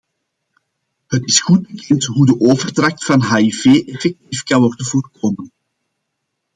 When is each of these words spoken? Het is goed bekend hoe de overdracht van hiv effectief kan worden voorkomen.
Het 1.07 1.27
is 1.27 1.41
goed 1.41 1.67
bekend 1.67 2.05
hoe 2.05 2.25
de 2.25 2.39
overdracht 2.39 3.05
van 3.05 3.35
hiv 3.35 3.65
effectief 3.65 4.43
kan 4.43 4.61
worden 4.61 4.85
voorkomen. 4.85 5.51